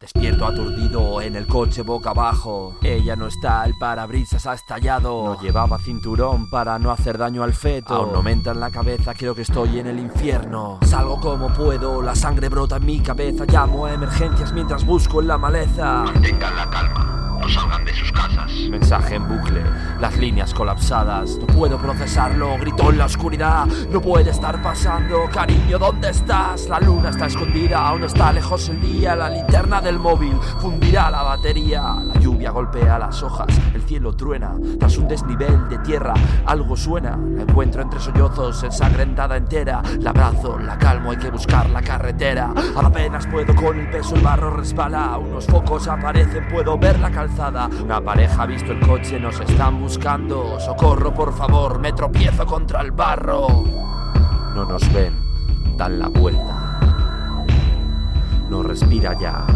Despierto 0.00 0.46
aturdido 0.46 1.20
en 1.20 1.36
el 1.36 1.46
coche 1.46 1.82
boca 1.82 2.12
abajo. 2.12 2.74
Ella 2.82 3.16
no 3.16 3.26
está, 3.26 3.66
el 3.66 3.74
parabrisas 3.78 4.46
ha 4.46 4.54
estallado. 4.54 5.24
No 5.26 5.42
llevaba 5.42 5.78
cinturón 5.78 6.48
para 6.48 6.78
no 6.78 6.90
hacer 6.90 7.18
daño 7.18 7.42
al 7.42 7.52
feto. 7.52 7.92
Aún 7.92 8.14
no 8.14 8.22
me 8.22 8.32
entra 8.32 8.52
en 8.52 8.60
la 8.60 8.70
cabeza, 8.70 9.12
creo 9.12 9.34
que 9.34 9.42
estoy 9.42 9.78
en 9.78 9.88
el 9.88 9.98
infierno. 9.98 10.78
Salgo 10.86 11.20
como 11.20 11.52
puedo, 11.52 12.00
la 12.00 12.14
sangre 12.14 12.48
brota 12.48 12.76
en 12.76 12.86
mi 12.86 13.00
cabeza. 13.00 13.44
Llamo 13.44 13.84
a 13.84 13.92
emergencias 13.92 14.54
mientras 14.54 14.86
busco 14.86 15.20
en 15.20 15.28
la 15.28 15.36
maleza. 15.36 16.04
Mantengan 16.04 16.56
la 16.56 16.70
calma. 16.70 17.19
No 17.40 17.48
salgan 17.48 17.86
de 17.86 17.94
sus 17.94 18.12
casas. 18.12 18.52
Mensaje 18.68 19.14
en 19.14 19.26
bucle, 19.26 19.62
las 19.98 20.18
líneas 20.18 20.52
colapsadas. 20.52 21.38
No 21.38 21.46
puedo 21.46 21.78
procesarlo, 21.78 22.58
gritó 22.58 22.90
en 22.90 22.98
la 22.98 23.06
oscuridad. 23.06 23.66
No 23.90 24.02
puede 24.02 24.30
estar 24.30 24.60
pasando, 24.60 25.24
cariño, 25.32 25.78
¿dónde 25.78 26.10
estás? 26.10 26.68
La 26.68 26.78
luna 26.80 27.08
está 27.08 27.26
escondida, 27.26 27.88
aún 27.88 28.04
está 28.04 28.30
lejos 28.30 28.68
el 28.68 28.82
día. 28.82 29.16
La 29.16 29.30
linterna 29.30 29.80
del 29.80 29.98
móvil 29.98 30.38
fundirá 30.60 31.10
la 31.10 31.22
batería. 31.22 31.80
La 32.04 32.20
lluvia 32.20 32.50
golpea 32.50 32.98
las 32.98 33.22
hojas, 33.22 33.48
el 33.72 33.82
cielo 33.84 34.12
truena. 34.12 34.52
Tras 34.78 34.98
un 34.98 35.08
desnivel 35.08 35.66
de 35.70 35.78
tierra, 35.78 36.12
algo 36.44 36.76
suena. 36.76 37.16
La 37.16 37.42
encuentro 37.44 37.80
entre 37.80 38.00
sollozos, 38.00 38.62
ensangrentada 38.64 39.38
entera. 39.38 39.80
La 40.00 40.10
abrazo, 40.10 40.58
la 40.58 40.76
calmo, 40.76 41.10
hay 41.10 41.16
que 41.16 41.30
buscar 41.30 41.70
la 41.70 41.80
carretera. 41.80 42.52
Apenas 42.76 43.26
puedo 43.26 43.54
con 43.54 43.80
el 43.80 43.88
peso, 43.88 44.14
el 44.14 44.20
barro 44.20 44.50
resbala. 44.50 45.16
Unos 45.16 45.46
focos 45.46 45.88
aparecen, 45.88 46.46
puedo 46.48 46.76
ver 46.76 46.98
la 46.98 47.10
calzada. 47.10 47.29
Una 47.82 48.00
pareja 48.02 48.42
ha 48.42 48.46
visto 48.46 48.72
el 48.72 48.80
coche, 48.86 49.18
nos 49.18 49.40
están 49.40 49.80
buscando. 49.80 50.60
Socorro, 50.60 51.14
por 51.14 51.32
favor, 51.32 51.78
me 51.78 51.92
tropiezo 51.92 52.44
contra 52.44 52.82
el 52.82 52.90
barro. 52.90 53.64
No 54.54 54.64
nos 54.66 54.92
ven, 54.92 55.14
dan 55.76 55.98
la 55.98 56.08
vuelta. 56.08 56.80
No 58.50 58.62
respira 58.62 59.18
ya. 59.18 59.46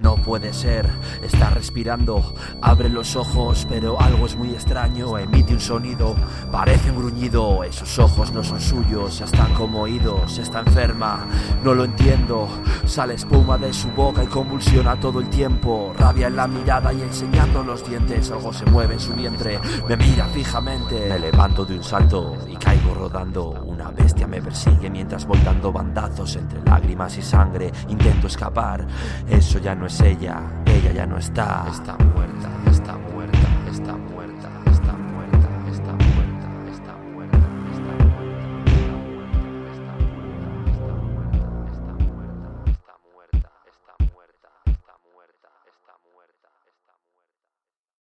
No 0.00 0.14
puede 0.14 0.52
ser, 0.52 0.88
está 1.24 1.50
respirando, 1.50 2.32
abre 2.62 2.88
los 2.88 3.16
ojos, 3.16 3.66
pero 3.68 4.00
algo 4.00 4.26
es 4.26 4.36
muy 4.36 4.50
extraño, 4.50 5.18
emite 5.18 5.54
un 5.54 5.58
sonido, 5.58 6.14
parece 6.52 6.92
un 6.92 6.98
gruñido, 6.98 7.64
esos 7.64 7.98
ojos 7.98 8.30
no 8.30 8.44
son 8.44 8.60
suyos, 8.60 9.20
están 9.20 9.52
como 9.54 9.80
oídos, 9.80 10.38
está 10.38 10.60
enferma, 10.60 11.26
no 11.64 11.74
lo 11.74 11.82
entiendo, 11.82 12.46
sale 12.86 13.14
espuma 13.14 13.58
de 13.58 13.72
su 13.72 13.88
boca 13.90 14.22
y 14.22 14.28
convulsiona 14.28 15.00
todo 15.00 15.18
el 15.18 15.28
tiempo, 15.30 15.92
rabia 15.98 16.28
en 16.28 16.36
la 16.36 16.46
mirada 16.46 16.92
y 16.92 17.02
enseñando 17.02 17.64
los 17.64 17.84
dientes, 17.84 18.30
algo 18.30 18.52
se 18.52 18.66
mueve 18.66 18.94
en 18.94 19.00
su 19.00 19.14
vientre, 19.14 19.58
me 19.88 19.96
mira 19.96 20.26
fijamente, 20.26 21.08
me 21.08 21.18
levanto 21.18 21.64
de 21.64 21.74
un 21.74 21.82
salto 21.82 22.36
y 22.46 22.54
caigo 22.54 22.94
rodando, 22.94 23.50
una 23.66 23.90
bestia 23.90 24.28
me 24.28 24.40
persigue 24.40 24.90
mientras 24.90 25.26
voy 25.26 25.40
dando 25.40 25.72
bandazos 25.72 26.36
entre 26.36 26.62
lágrimas 26.62 27.18
y 27.18 27.22
sangre, 27.22 27.72
intento 27.88 28.28
escapar, 28.28 28.86
eso 29.28 29.58
ya 29.58 29.74
no 29.74 29.87
es 29.88 30.00
ella, 30.02 30.42
ella 30.66 30.92
ya 30.92 31.06
no 31.06 31.16
está, 31.16 31.66
está 31.70 31.96
muerta, 31.96 32.50
está 32.70 32.92
muerta. 33.10 33.47